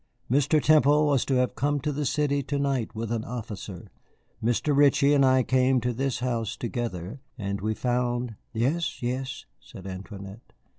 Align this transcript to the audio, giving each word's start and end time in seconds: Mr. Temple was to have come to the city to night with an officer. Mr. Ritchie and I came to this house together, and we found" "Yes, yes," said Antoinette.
Mr. 0.31 0.59
Temple 0.59 1.05
was 1.05 1.23
to 1.25 1.35
have 1.35 1.53
come 1.53 1.79
to 1.81 1.91
the 1.91 2.07
city 2.07 2.41
to 2.41 2.57
night 2.57 2.95
with 2.95 3.11
an 3.11 3.23
officer. 3.23 3.91
Mr. 4.43 4.75
Ritchie 4.75 5.13
and 5.13 5.23
I 5.23 5.43
came 5.43 5.79
to 5.81 5.93
this 5.93 6.21
house 6.21 6.57
together, 6.57 7.19
and 7.37 7.61
we 7.61 7.75
found" 7.75 8.33
"Yes, 8.51 9.03
yes," 9.03 9.45
said 9.59 9.85
Antoinette. 9.85 10.53